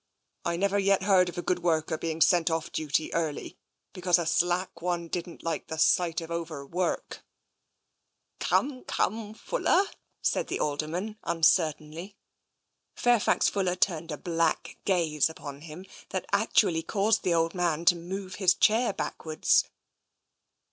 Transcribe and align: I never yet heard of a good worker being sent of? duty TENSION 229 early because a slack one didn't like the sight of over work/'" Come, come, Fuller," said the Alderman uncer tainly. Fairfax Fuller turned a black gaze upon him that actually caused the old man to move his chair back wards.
I 0.43 0.57
never 0.57 0.79
yet 0.79 1.03
heard 1.03 1.29
of 1.29 1.37
a 1.37 1.43
good 1.43 1.59
worker 1.61 1.95
being 1.95 2.21
sent 2.21 2.49
of? 2.49 2.71
duty 2.71 3.09
TENSION 3.09 3.19
229 3.19 3.23
early 3.51 3.57
because 3.93 4.17
a 4.17 4.25
slack 4.25 4.81
one 4.81 5.07
didn't 5.07 5.43
like 5.43 5.67
the 5.67 5.77
sight 5.77 6.21
of 6.21 6.31
over 6.31 6.65
work/'" 6.67 7.19
Come, 8.49 8.83
come, 8.85 9.35
Fuller," 9.35 9.83
said 10.19 10.47
the 10.47 10.59
Alderman 10.59 11.19
uncer 11.23 11.77
tainly. 11.77 12.15
Fairfax 12.95 13.47
Fuller 13.47 13.75
turned 13.75 14.11
a 14.11 14.17
black 14.17 14.79
gaze 14.85 15.29
upon 15.29 15.61
him 15.61 15.85
that 16.09 16.25
actually 16.31 16.81
caused 16.81 17.21
the 17.21 17.35
old 17.35 17.53
man 17.53 17.85
to 17.85 17.95
move 17.95 18.37
his 18.41 18.55
chair 18.55 18.93
back 18.93 19.23
wards. 19.23 19.65